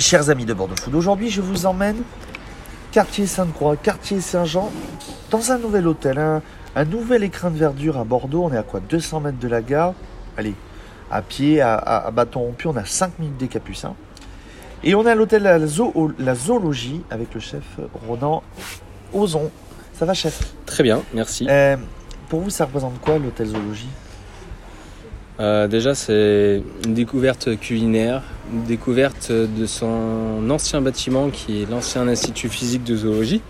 Chers 0.00 0.30
amis 0.30 0.46
de 0.46 0.54
Bordeaux 0.54 0.76
Food, 0.80 0.94
aujourd'hui 0.94 1.30
je 1.30 1.40
vous 1.42 1.66
emmène 1.66 1.98
quartier 2.90 3.26
Sainte-Croix, 3.26 3.76
quartier 3.76 4.20
Saint-Jean, 4.20 4.70
dans 5.30 5.52
un 5.52 5.58
nouvel 5.58 5.86
hôtel, 5.86 6.18
un, 6.18 6.42
un 6.74 6.84
nouvel 6.84 7.22
écrin 7.22 7.50
de 7.50 7.58
verdure 7.58 7.98
à 7.98 8.04
Bordeaux. 8.04 8.44
On 8.44 8.52
est 8.52 8.56
à 8.56 8.62
quoi? 8.62 8.80
200 8.80 9.20
mètres 9.20 9.38
de 9.38 9.46
la 9.48 9.60
gare. 9.62 9.92
Allez, 10.38 10.54
à 11.10 11.20
pied, 11.22 11.60
à, 11.60 11.74
à- 11.74 12.06
à 12.06 12.10
bâton 12.10 12.40
rompu, 12.40 12.66
on 12.66 12.76
a 12.76 12.84
5 12.84 13.18
minutes 13.18 13.36
des 13.36 13.48
Capucins. 13.48 13.94
Et 14.82 14.94
on 14.94 15.06
est 15.06 15.10
à 15.10 15.14
l'hôtel 15.14 15.42
la, 15.42 15.64
Zo- 15.66 16.12
la 16.18 16.34
Zoologie 16.34 17.02
avec 17.10 17.34
le 17.34 17.40
chef 17.40 17.62
Ronan 18.08 18.42
Ozon. 19.12 19.50
Ça 19.92 20.06
va, 20.06 20.14
chef? 20.14 20.40
Très 20.64 20.82
bien, 20.82 21.02
merci. 21.12 21.46
Euh, 21.50 21.76
Pour 22.30 22.40
vous, 22.40 22.50
ça 22.50 22.64
représente 22.64 22.98
quoi 23.02 23.18
l'hôtel 23.18 23.48
Zoologie? 23.48 23.88
Euh, 25.38 25.68
déjà, 25.68 25.94
c'est 25.94 26.62
une 26.86 26.94
découverte 26.94 27.58
culinaire, 27.60 28.22
découverte 28.66 29.32
de 29.32 29.66
son 29.66 30.48
ancien 30.50 30.80
bâtiment 30.80 31.30
qui 31.30 31.62
est 31.62 31.70
l'ancien 31.70 32.08
institut 32.08 32.48
physique 32.48 32.84
de 32.84 32.96
zoologie, 32.96 33.42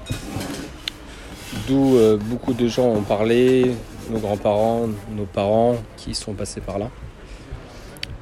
d'où 1.69 1.97
euh, 1.97 2.17
beaucoup 2.17 2.53
de 2.53 2.69
gens 2.69 2.89
ont 2.89 3.03
parlé, 3.03 3.73
nos 4.11 4.19
grands-parents, 4.19 4.89
nos 5.17 5.25
parents 5.25 5.77
qui 5.97 6.15
sont 6.15 6.35
passés 6.35 6.61
par 6.61 6.79
là. 6.79 6.91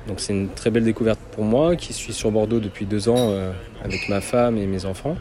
Donc 0.06 0.20
c'est 0.20 0.32
une 0.32 0.48
très 0.48 0.70
belle 0.70 0.84
découverte 0.84 1.20
pour 1.32 1.44
moi 1.44 1.76
qui 1.76 1.92
suis 1.92 2.14
sur 2.14 2.30
Bordeaux 2.30 2.60
depuis 2.60 2.86
deux 2.86 3.08
ans 3.08 3.30
euh, 3.30 3.52
avec 3.84 4.08
ma 4.08 4.20
femme 4.20 4.56
et 4.56 4.66
mes 4.66 4.84
enfants. 4.86 5.16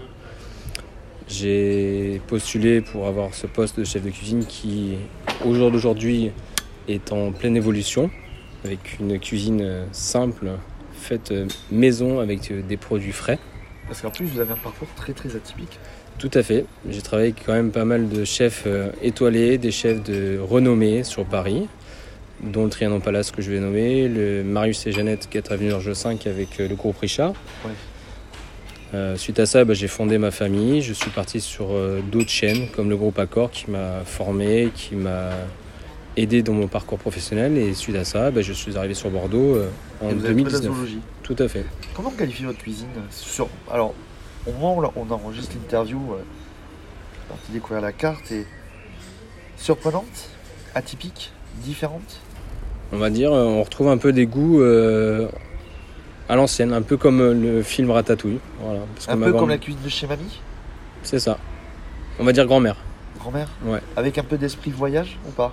J'ai 1.28 2.22
postulé 2.28 2.80
pour 2.80 3.08
avoir 3.08 3.34
ce 3.34 3.48
poste 3.48 3.78
de 3.78 3.84
chef 3.84 4.04
de 4.04 4.10
cuisine 4.10 4.46
qui, 4.46 4.96
au 5.46 5.54
jour 5.54 5.72
d'aujourd'hui, 5.72 6.32
est 6.88 7.12
en 7.12 7.34
pleine 7.34 7.58
évolution 7.58 8.10
avec 8.64 9.00
une 9.00 9.20
cuisine 9.20 9.62
euh, 9.62 9.86
simple, 9.92 10.52
faite 11.08 11.32
euh, 11.32 11.48
maison 11.72 12.20
avec 12.20 12.52
euh, 12.52 12.62
des 12.62 12.78
produits 12.78 13.12
frais. 13.12 13.40
Parce 13.88 14.02
qu'en 14.02 14.12
plus, 14.12 14.26
vous 14.26 14.40
avez 14.40 14.52
un 14.52 14.58
parcours 14.58 14.88
très 14.96 15.14
très 15.14 15.36
atypique. 15.36 15.80
Tout 16.20 16.32
à 16.34 16.44
fait. 16.44 16.66
J'ai 16.90 17.02
travaillé 17.02 17.30
avec 17.30 17.46
quand 17.46 17.54
même 17.54 17.72
pas 17.72 17.86
mal 17.86 18.10
de 18.10 18.26
chefs 18.26 18.64
euh, 18.66 18.90
étoilés, 19.02 19.58
des 19.58 19.72
chefs 19.72 20.04
de 20.04 20.40
renommée 20.40 21.04
sur 21.04 21.26
Paris, 21.26 21.68
dont 22.42 22.66
le 22.66 22.70
Trianon 22.70 23.00
Palace 23.00 23.32
que 23.32 23.42
je 23.42 23.52
vais 23.52 23.60
nommer, 23.60 24.08
le 24.08 24.44
Marius 24.44 24.88
et 24.88 24.92
Jeannette 24.92 25.30
4 25.30 25.52
avenue 25.52 25.70
Georges 25.70 25.94
5 25.94 26.28
avec 26.28 26.58
le 26.58 26.76
groupe 26.76 26.98
Richard. 27.00 27.34
Ouais. 27.64 27.72
Euh, 28.94 29.18
suite 29.18 29.40
à 29.40 29.46
ça, 29.46 29.66
bah, 29.66 29.74
j'ai 29.74 29.88
fondé 29.88 30.18
ma 30.18 30.32
famille. 30.32 30.82
Je 30.82 30.94
suis 30.94 31.10
parti 31.10 31.42
sur 31.42 31.72
euh, 31.72 32.00
d'autres 32.02 32.30
chaînes 32.30 32.68
comme 32.76 32.90
le 32.90 32.96
groupe 32.96 33.20
Accor 33.20 33.52
qui 33.52 33.70
m'a 33.70 34.02
formé, 34.06 34.70
qui 34.74 34.96
m'a 34.96 35.32
aidé 36.18 36.44
dans 36.44 36.54
mon 36.54 36.68
parcours 36.68 36.98
professionnel. 37.00 37.58
Et 37.58 37.74
suite 37.74 37.96
à 37.96 38.04
ça, 38.04 38.32
bah, 38.32 38.42
je 38.42 38.52
suis 38.54 38.78
arrivé 38.78 38.94
sur 38.94 39.10
Bordeaux 39.10 39.56
euh, 39.56 39.70
en 40.02 40.10
Et 40.10 40.14
vous 40.14 40.26
avez 40.26 40.36
trouvé 40.36 40.52
la 40.52 40.60
2019. 40.60 40.64
zoologie. 40.76 41.00
Tout 41.24 41.36
à 41.40 41.48
fait. 41.48 41.66
Comment 41.96 42.10
vous 42.10 42.18
qualifiez 42.18 42.46
votre 42.46 42.60
cuisine 42.60 42.88
sur... 43.12 43.48
Alors, 43.72 43.94
au 44.46 44.52
moment 44.52 44.78
où 44.78 44.92
on 44.96 45.12
enregistre 45.12 45.56
l'interview, 45.56 45.98
euh, 46.14 46.18
suis 46.18 47.28
parti 47.30 47.52
découvrir 47.52 47.82
la 47.82 47.92
carte 47.94 48.32
et 48.32 48.46
surprenante, 49.58 50.30
atypique, 50.76 51.32
différente? 51.64 52.22
On 52.94 52.98
va 52.98 53.10
dire, 53.10 53.34
euh, 53.34 53.44
on 53.44 53.64
retrouve 53.64 53.90
un 53.90 53.98
peu 53.98 54.14
des 54.14 54.26
goûts 54.26 54.62
euh, 54.62 55.28
à 56.30 56.36
l'ancienne, 56.36 56.72
un 56.74 56.82
peu 56.82 56.96
comme 56.98 57.20
le 57.34 57.62
film 57.64 57.92
Ratatouille. 57.92 58.40
Voilà, 58.62 58.80
parce 58.96 59.10
Un 59.10 59.18
peu 59.18 59.34
comme 59.34 59.50
la 59.50 59.58
cuisine 59.58 59.82
de 59.84 59.90
chez 59.90 60.08
mamie, 60.08 60.40
C'est 61.04 61.20
ça. 61.20 61.38
On 62.20 62.24
va 62.24 62.32
dire 62.32 62.46
grand-mère. 62.46 62.78
grand-mère, 63.20 63.50
Ouais. 63.66 63.80
avec 63.98 64.18
un 64.18 64.24
peu 64.24 64.38
d'esprit 64.38 64.72
voyage 64.72 65.18
ou 65.28 65.32
pas? 65.32 65.52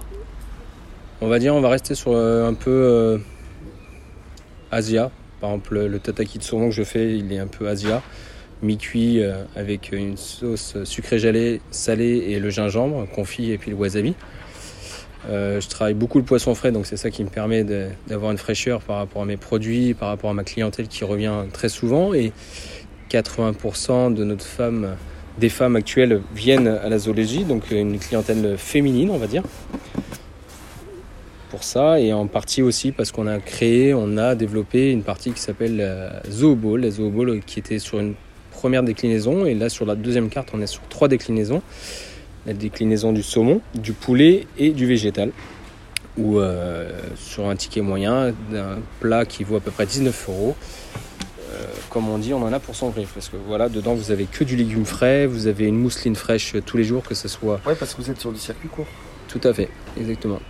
On 1.24 1.28
va 1.28 1.38
dire, 1.38 1.54
on 1.54 1.62
va 1.62 1.70
rester 1.70 1.94
sur 1.94 2.12
euh, 2.12 2.46
un 2.46 2.52
peu 2.52 2.70
euh, 2.70 3.16
Asia. 4.70 5.10
Par 5.40 5.48
exemple, 5.48 5.78
le, 5.86 5.98
tataki 5.98 6.38
de 6.38 6.42
saumon 6.42 6.68
que 6.68 6.74
je 6.74 6.82
fais, 6.82 7.16
il 7.16 7.32
est 7.32 7.38
un 7.38 7.46
peu 7.46 7.66
Asia. 7.66 8.02
Mi-cuit 8.60 9.22
euh, 9.22 9.42
avec 9.56 9.92
une 9.92 10.18
sauce 10.18 10.76
sucrée 10.84 11.18
gelée, 11.18 11.62
salée 11.70 12.26
et 12.28 12.40
le 12.40 12.50
gingembre, 12.50 13.08
confit 13.14 13.52
et 13.52 13.56
puis 13.56 13.70
le 13.70 13.76
wasabi. 13.78 14.14
Je 15.26 15.66
travaille 15.66 15.94
beaucoup 15.94 16.18
le 16.18 16.24
poisson 16.26 16.54
frais, 16.54 16.72
donc 16.72 16.84
c'est 16.84 16.98
ça 16.98 17.08
qui 17.08 17.24
me 17.24 17.30
permet 17.30 17.64
d'avoir 18.06 18.30
une 18.30 18.36
fraîcheur 18.36 18.82
par 18.82 18.98
rapport 18.98 19.22
à 19.22 19.24
mes 19.24 19.38
produits, 19.38 19.94
par 19.94 20.10
rapport 20.10 20.28
à 20.28 20.34
ma 20.34 20.44
clientèle 20.44 20.88
qui 20.88 21.04
revient 21.04 21.32
très 21.54 21.70
souvent. 21.70 22.12
Et 22.12 22.34
80% 23.10 24.12
de 24.12 24.24
notre 24.24 24.44
femme, 24.44 24.94
des 25.38 25.48
femmes 25.48 25.76
actuelles 25.76 26.20
viennent 26.34 26.68
à 26.68 26.90
la 26.90 26.98
zoologie, 26.98 27.44
donc 27.44 27.70
une 27.70 27.98
clientèle 27.98 28.58
féminine, 28.58 29.08
on 29.08 29.16
va 29.16 29.26
dire 29.26 29.42
pour 31.54 31.62
ça 31.62 32.00
et 32.00 32.12
en 32.12 32.26
partie 32.26 32.62
aussi 32.62 32.90
parce 32.90 33.12
qu'on 33.12 33.28
a 33.28 33.38
créé, 33.38 33.94
on 33.94 34.16
a 34.16 34.34
développé 34.34 34.90
une 34.90 35.04
partie 35.04 35.30
qui 35.30 35.40
s'appelle 35.40 35.76
la 35.76 36.20
Zooball, 36.28 36.80
la 36.80 36.90
Zooball 36.90 37.42
qui 37.46 37.60
était 37.60 37.78
sur 37.78 38.00
une 38.00 38.14
première 38.50 38.82
déclinaison 38.82 39.46
et 39.46 39.54
là 39.54 39.68
sur 39.68 39.86
la 39.86 39.94
deuxième 39.94 40.30
carte 40.30 40.48
on 40.52 40.60
est 40.60 40.66
sur 40.66 40.82
trois 40.88 41.06
déclinaisons. 41.06 41.62
La 42.44 42.54
déclinaison 42.54 43.12
du 43.12 43.22
saumon, 43.22 43.60
du 43.76 43.92
poulet 43.92 44.48
et 44.58 44.70
du 44.72 44.84
végétal. 44.84 45.30
Ou 46.18 46.40
euh, 46.40 46.90
sur 47.14 47.48
un 47.48 47.54
ticket 47.54 47.82
moyen 47.82 48.34
d'un 48.50 48.78
plat 48.98 49.24
qui 49.24 49.44
vaut 49.44 49.54
à 49.56 49.60
peu 49.60 49.70
près 49.70 49.86
19 49.86 50.28
euros. 50.28 50.56
Euh, 51.52 51.66
Comme 51.88 52.08
on 52.08 52.18
dit, 52.18 52.34
on 52.34 52.42
en 52.42 52.52
a 52.52 52.58
pour 52.58 52.74
son 52.74 52.90
griffe 52.90 53.12
parce 53.14 53.28
que 53.28 53.36
voilà, 53.46 53.68
dedans 53.68 53.94
vous 53.94 54.10
avez 54.10 54.24
que 54.24 54.42
du 54.42 54.56
légume 54.56 54.86
frais, 54.86 55.26
vous 55.28 55.46
avez 55.46 55.66
une 55.68 55.76
mousseline 55.78 56.16
fraîche 56.16 56.56
tous 56.66 56.76
les 56.76 56.84
jours, 56.84 57.04
que 57.04 57.14
ce 57.14 57.28
soit 57.28 57.60
Ouais, 57.64 57.76
parce 57.78 57.94
que 57.94 58.02
vous 58.02 58.10
êtes 58.10 58.20
sur 58.20 58.32
du 58.32 58.40
circuit 58.40 58.68
court. 58.68 58.86
tout 59.28 59.40
à 59.44 59.54
fait, 59.54 59.68
exactement. 59.96 60.40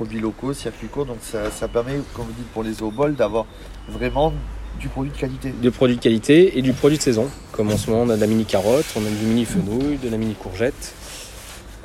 Produits 0.00 0.20
locaux, 0.20 0.54
circuit 0.54 0.86
court, 0.86 1.04
donc 1.04 1.18
ça, 1.20 1.50
ça 1.50 1.68
permet, 1.68 1.92
comme 2.14 2.24
vous 2.24 2.32
dites 2.32 2.48
pour 2.54 2.62
les 2.62 2.72
zoobols, 2.72 3.16
d'avoir 3.16 3.44
vraiment 3.86 4.32
du 4.80 4.88
produit 4.88 5.12
de 5.12 5.16
qualité. 5.18 5.52
de 5.52 5.68
produits 5.68 5.96
de 5.96 6.00
qualité 6.00 6.56
et 6.56 6.62
du 6.62 6.72
produit 6.72 6.96
de 6.96 7.02
saison. 7.02 7.28
Comme 7.52 7.70
en 7.70 7.76
ce 7.76 7.90
moment, 7.90 8.04
on 8.04 8.08
a 8.08 8.16
de 8.16 8.20
la 8.22 8.26
mini 8.26 8.46
carotte, 8.46 8.86
on 8.96 9.04
a 9.04 9.10
du 9.10 9.26
mini 9.26 9.44
fenouil, 9.44 9.98
de 9.98 10.08
la 10.08 10.16
mini 10.16 10.32
courgette. 10.32 10.94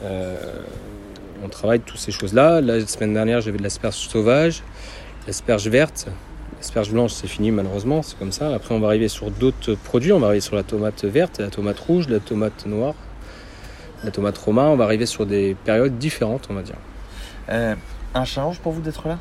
Euh, 0.04 0.38
on 1.44 1.50
travaille 1.50 1.82
toutes 1.82 2.00
ces 2.00 2.14
choses-là. 2.14 2.62
La 2.62 2.88
semaine 2.88 3.14
dernière, 3.14 3.42
j'avais 3.42 3.58
de 3.58 3.64
l'asperge 3.64 3.96
sauvage, 3.96 4.64
l'asperge 5.28 5.68
verte. 5.68 6.08
L'asperge 6.56 6.92
blanche, 6.92 7.12
c'est 7.12 7.28
fini 7.28 7.52
malheureusement, 7.52 8.02
c'est 8.02 8.18
comme 8.18 8.32
ça. 8.32 8.56
Après, 8.56 8.74
on 8.74 8.80
va 8.80 8.88
arriver 8.88 9.10
sur 9.10 9.30
d'autres 9.30 9.76
produits. 9.76 10.14
On 10.14 10.20
va 10.20 10.28
arriver 10.28 10.40
sur 10.40 10.56
la 10.56 10.64
tomate 10.64 11.04
verte, 11.04 11.40
la 11.40 11.50
tomate 11.50 11.80
rouge, 11.80 12.08
la 12.08 12.22
tomate 12.22 12.66
noire, 12.66 12.96
la 14.06 14.12
tomate 14.12 14.38
romain. 14.38 14.68
On 14.68 14.78
va 14.78 14.86
arriver 14.86 15.06
sur 15.06 15.26
des 15.26 15.54
périodes 15.66 15.98
différentes, 15.98 16.48
on 16.50 16.54
va 16.54 16.62
dire. 16.62 16.78
Euh, 17.50 17.76
un 18.16 18.26
challenge 18.26 18.60
pour 18.60 18.72
vous 18.72 18.82
d'être 18.82 19.08
là 19.08 19.20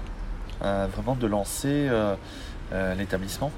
Euh, 0.64 0.86
Vraiment 0.94 1.14
de 1.16 1.26
lancer 1.26 1.68
euh, 1.90 2.14
euh, 2.72 2.94
l'établissement 2.94 3.50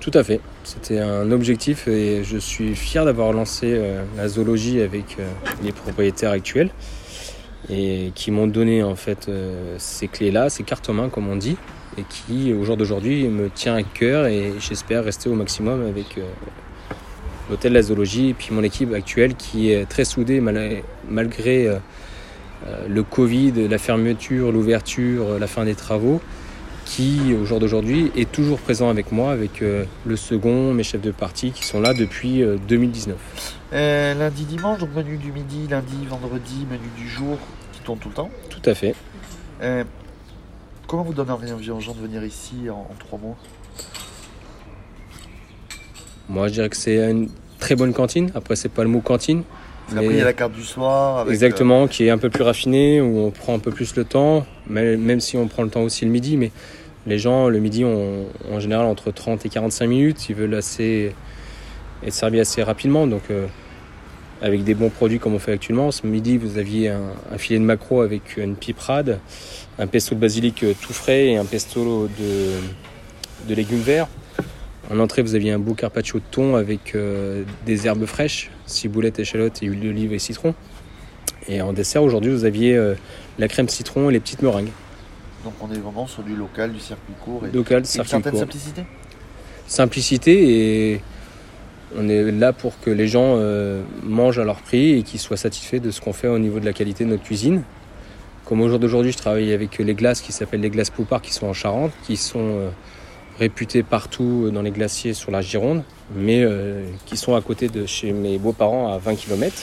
Tout 0.00 0.10
à 0.14 0.22
fait. 0.22 0.40
C'était 0.64 1.00
un 1.00 1.30
objectif 1.32 1.88
et 1.88 2.22
je 2.24 2.36
suis 2.38 2.74
fier 2.76 3.04
d'avoir 3.04 3.32
lancé 3.32 3.80
la 4.16 4.28
zoologie 4.28 4.80
avec 4.80 5.16
les 5.62 5.72
propriétaires 5.72 6.30
actuels 6.32 6.70
et 7.70 8.10
qui 8.14 8.30
m'ont 8.32 8.46
donné 8.48 8.82
en 8.82 8.96
fait 8.96 9.30
ces 9.78 10.08
clés-là, 10.08 10.50
ces 10.50 10.62
cartes 10.64 10.88
en 10.90 10.94
main 10.94 11.08
comme 11.08 11.28
on 11.28 11.36
dit, 11.36 11.56
et 11.98 12.02
qui 12.08 12.52
au 12.52 12.64
jour 12.64 12.76
d'aujourd'hui 12.76 13.28
me 13.28 13.48
tient 13.48 13.76
à 13.76 13.82
cœur 13.84 14.26
et 14.26 14.54
j'espère 14.60 15.04
rester 15.04 15.28
au 15.28 15.34
maximum 15.34 15.86
avec 15.86 16.18
l'hôtel 17.48 17.72
La 17.72 17.82
Zoologie 17.82 18.30
et 18.30 18.34
puis 18.34 18.48
mon 18.52 18.62
équipe 18.64 18.92
actuelle 18.92 19.34
qui 19.36 19.70
est 19.72 19.86
très 19.88 20.04
soudée 20.04 20.40
mal- 20.40 20.82
malgré 21.08 21.68
le 22.88 23.02
Covid, 23.02 23.68
la 23.68 23.78
fermeture, 23.78 24.52
l'ouverture, 24.52 25.38
la 25.38 25.46
fin 25.46 25.64
des 25.64 25.74
travaux 25.74 26.20
qui, 26.84 27.34
au 27.34 27.44
jour 27.44 27.60
d'aujourd'hui, 27.60 28.10
est 28.16 28.30
toujours 28.30 28.58
présent 28.58 28.90
avec 28.90 29.12
moi, 29.12 29.32
avec 29.32 29.62
euh, 29.62 29.84
le 30.04 30.16
second, 30.16 30.74
mes 30.74 30.82
chefs 30.82 31.00
de 31.00 31.10
partie 31.10 31.52
qui 31.52 31.64
sont 31.64 31.80
là 31.80 31.94
depuis 31.94 32.42
euh, 32.42 32.56
2019. 32.68 33.16
Euh, 33.72 34.14
Lundi, 34.14 34.44
dimanche, 34.44 34.78
donc 34.78 34.94
menu 34.94 35.16
du 35.16 35.32
midi, 35.32 35.66
lundi, 35.68 36.06
vendredi, 36.06 36.66
menu 36.70 36.88
du 36.96 37.08
jour, 37.08 37.38
qui 37.72 37.80
tourne 37.80 37.98
tout 37.98 38.08
le 38.08 38.14
temps. 38.14 38.30
Tout 38.50 38.68
à 38.68 38.74
fait. 38.74 38.94
Euh, 39.62 39.84
comment 40.86 41.02
vous 41.02 41.14
donneriez 41.14 41.52
envie 41.52 41.70
aux 41.70 41.80
gens 41.80 41.94
de 41.94 42.00
venir 42.00 42.22
ici 42.24 42.68
en, 42.68 42.80
en 42.90 42.94
trois 42.98 43.18
mots 43.18 43.36
Moi, 46.28 46.48
je 46.48 46.52
dirais 46.54 46.68
que 46.68 46.76
c'est 46.76 47.10
une 47.10 47.30
très 47.58 47.74
bonne 47.74 47.94
cantine. 47.94 48.30
Après, 48.34 48.56
c'est 48.56 48.68
pas 48.68 48.82
le 48.82 48.90
mot 48.90 49.00
cantine. 49.00 49.44
Parce 49.92 50.00
qu'après, 50.04 50.08
mais- 50.08 50.14
il 50.14 50.18
y 50.18 50.22
a 50.22 50.24
la 50.24 50.32
carte 50.32 50.52
du 50.52 50.62
soir. 50.64 51.18
Avec, 51.20 51.32
Exactement, 51.32 51.86
qui 51.86 52.06
est 52.06 52.10
un 52.10 52.18
peu 52.18 52.30
plus 52.30 52.42
raffinée, 52.42 53.00
où 53.00 53.18
on 53.20 53.30
prend 53.30 53.54
un 53.54 53.58
peu 53.58 53.70
plus 53.70 53.94
le 53.96 54.04
temps, 54.04 54.46
même 54.68 55.20
si 55.20 55.36
on 55.36 55.46
prend 55.48 55.62
le 55.62 55.70
temps 55.70 55.82
aussi 55.82 56.04
le 56.04 56.10
midi. 56.10 56.36
Mais 56.36 56.50
les 57.06 57.18
gens, 57.18 57.48
le 57.48 57.58
midi, 57.58 57.84
ont 57.84 58.26
en 58.52 58.60
général 58.60 58.86
entre 58.86 59.10
30 59.10 59.44
et 59.46 59.48
45 59.48 59.86
minutes. 59.86 60.28
Ils 60.28 60.34
veulent 60.36 60.54
assez 60.54 61.14
être 62.04 62.12
servis 62.12 62.40
assez 62.40 62.62
rapidement. 62.62 63.06
Donc, 63.06 63.22
euh, 63.30 63.46
avec 64.40 64.64
des 64.64 64.74
bons 64.74 64.88
produits 64.90 65.20
comme 65.20 65.34
on 65.34 65.38
fait 65.38 65.52
actuellement, 65.52 65.90
ce 65.92 66.04
midi, 66.06 66.36
vous 66.36 66.58
aviez 66.58 66.88
un, 66.88 67.00
un 67.32 67.38
filet 67.38 67.60
de 67.60 67.64
maquereau 67.64 68.00
avec 68.00 68.36
une 68.36 68.56
piperade, 68.56 69.20
un 69.78 69.86
pesto 69.86 70.16
de 70.16 70.20
basilic 70.20 70.64
euh, 70.64 70.74
tout 70.80 70.92
frais 70.92 71.26
et 71.26 71.36
un 71.36 71.44
pesto 71.44 72.08
de, 72.18 73.48
de 73.48 73.54
légumes 73.54 73.80
verts. 73.82 74.08
En 74.90 74.98
entrée, 74.98 75.22
vous 75.22 75.34
aviez 75.34 75.52
un 75.52 75.58
beau 75.58 75.74
carpaccio 75.74 76.18
de 76.18 76.24
thon 76.30 76.56
avec 76.56 76.94
euh, 76.94 77.44
des 77.66 77.86
herbes 77.86 78.04
fraîches, 78.04 78.50
ciboulette, 78.66 79.18
échalote 79.18 79.62
et 79.62 79.66
huile 79.66 79.80
d'olive 79.80 80.12
et 80.12 80.18
citron. 80.18 80.54
Et 81.48 81.62
en 81.62 81.72
dessert, 81.72 82.02
aujourd'hui, 82.02 82.32
vous 82.32 82.44
aviez 82.44 82.76
euh, 82.76 82.94
la 83.38 83.48
crème 83.48 83.68
citron 83.68 84.10
et 84.10 84.12
les 84.12 84.20
petites 84.20 84.42
meringues. 84.42 84.70
Donc 85.44 85.54
on 85.60 85.72
est 85.72 85.78
vraiment 85.78 86.06
sur 86.06 86.22
du 86.22 86.36
local, 86.36 86.72
du 86.72 86.80
circuit 86.80 87.14
court 87.24 87.42
et, 87.46 87.50
Local, 87.54 87.78
et 87.78 87.80
une 87.80 87.84
circuit 87.84 88.10
certaine 88.10 88.30
court. 88.32 88.40
simplicité. 88.40 88.84
Simplicité 89.66 90.92
et 90.92 91.00
On 91.96 92.08
est 92.08 92.30
là 92.30 92.52
pour 92.52 92.78
que 92.80 92.90
les 92.90 93.08
gens 93.08 93.36
euh, 93.36 93.82
mangent 94.04 94.38
à 94.38 94.44
leur 94.44 94.60
prix 94.60 94.98
et 94.98 95.02
qu'ils 95.02 95.20
soient 95.20 95.36
satisfaits 95.36 95.78
de 95.78 95.90
ce 95.90 96.00
qu'on 96.00 96.12
fait 96.12 96.28
au 96.28 96.38
niveau 96.38 96.60
de 96.60 96.64
la 96.64 96.72
qualité 96.72 97.04
de 97.04 97.10
notre 97.10 97.24
cuisine. 97.24 97.62
Comme 98.44 98.60
au 98.60 98.68
jour 98.68 98.78
d'aujourd'hui, 98.78 99.12
je 99.12 99.16
travaille 99.16 99.52
avec 99.52 99.78
les 99.78 99.94
glaces 99.94 100.20
qui 100.20 100.32
s'appellent 100.32 100.60
les 100.60 100.70
glaces 100.70 100.90
Poupard 100.90 101.22
qui 101.22 101.32
sont 101.32 101.46
en 101.46 101.52
Charente, 101.52 101.92
qui 102.04 102.16
sont 102.16 102.70
euh, 103.42 103.44
réputées 103.44 103.82
partout 103.82 104.50
dans 104.52 104.62
les 104.62 104.70
glaciers 104.70 105.14
sur 105.14 105.30
la 105.30 105.40
Gironde, 105.40 105.82
mais 106.14 106.42
euh, 106.42 106.84
qui 107.06 107.16
sont 107.16 107.34
à 107.34 107.40
côté 107.40 107.68
de 107.68 107.86
chez 107.86 108.12
mes 108.12 108.38
beaux-parents 108.38 108.92
à 108.92 108.98
20 108.98 109.16
km, 109.16 109.54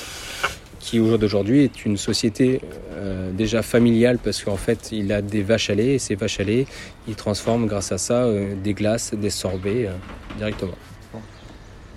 qui 0.79 0.99
au 0.99 1.07
jour 1.07 1.19
d'aujourd'hui 1.19 1.63
est 1.63 1.85
une 1.85 1.97
société 1.97 2.61
euh, 2.93 3.31
déjà 3.31 3.61
familiale 3.61 4.17
parce 4.17 4.43
qu'en 4.43 4.57
fait 4.57 4.91
il 4.91 5.11
a 5.11 5.21
des 5.21 5.41
vaches 5.41 5.69
à 5.69 5.75
lait 5.75 5.95
et 5.95 5.99
ces 5.99 6.15
vaches 6.15 6.39
à 6.39 6.43
lait, 6.43 6.65
il 7.07 7.15
transforme 7.15 7.67
grâce 7.67 7.91
à 7.91 7.97
ça 7.97 8.23
euh, 8.23 8.55
des 8.55 8.73
glaces, 8.73 9.13
des 9.13 9.29
sorbets 9.29 9.87
euh, 9.87 9.93
directement. 10.37 10.73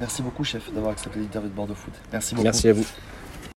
Merci 0.01 0.23
beaucoup, 0.23 0.43
chef, 0.43 0.73
d'avoir 0.73 0.93
accepté 0.93 1.21
l'interview 1.21 1.49
de 1.49 1.55
Bordeaux 1.55 1.75
Food. 1.75 1.95
Merci 2.13 2.35
beaucoup. 2.35 2.45
Merci 2.45 2.69
à 2.69 2.73
vous. 2.73 2.87